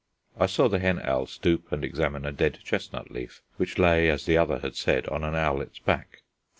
I 0.35 0.47
saw 0.47 0.67
the 0.67 0.79
hen 0.79 0.99
owl 0.99 1.27
stoop 1.27 1.71
and 1.71 1.85
examine 1.85 2.25
a 2.25 2.31
dead 2.31 2.57
chestnut 2.63 3.11
leaf 3.11 3.43
which 3.57 3.77
lay, 3.77 4.09
as 4.09 4.25
the 4.25 4.35
other 4.35 4.57
had 4.57 4.75
said, 4.75 5.07
on 5.09 5.23
an 5.23 5.35
owlet's 5.35 5.77
back. 5.77 6.23